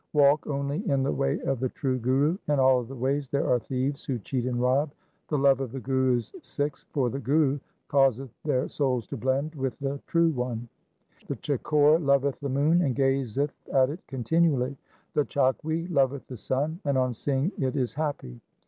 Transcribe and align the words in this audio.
Walk 0.13 0.47
only 0.47 0.79
in 0.89 1.03
the 1.03 1.11
way 1.11 1.39
of 1.41 1.59
the 1.59 1.69
true 1.69 1.99
Guru. 1.99 2.35
In 2.47 2.59
all 2.59 2.79
other 2.79 2.95
ways 2.95 3.27
there 3.29 3.47
are 3.47 3.59
thieves 3.59 4.03
who 4.03 4.17
cheat 4.17 4.47
and 4.47 4.59
rob. 4.59 4.89
The 5.27 5.37
love 5.37 5.59
of 5.59 5.71
the 5.71 5.79
Guru's 5.79 6.33
Sikhs 6.41 6.87
for 6.89 7.11
the 7.11 7.19
Guru 7.19 7.59
causeth 7.87 8.31
their 8.43 8.67
souls 8.67 9.05
to 9.09 9.15
blend 9.17 9.53
with 9.53 9.77
the 9.77 9.99
True 10.07 10.29
One. 10.31 10.67
1 11.27 11.27
The 11.27 11.35
chakor 11.35 11.99
loveth 12.03 12.39
the 12.39 12.49
moon 12.49 12.81
and 12.81 12.95
gazeth 12.95 13.53
at 13.71 13.91
it 13.91 13.99
continually. 14.07 14.75
The 15.13 15.23
chakwi 15.23 15.87
loveth 15.91 16.25
the 16.25 16.35
sun, 16.37 16.79
and 16.83 16.97
on 16.97 17.13
seeing 17.13 17.51
it 17.59 17.75
is 17.75 17.93
happy. 17.93 18.41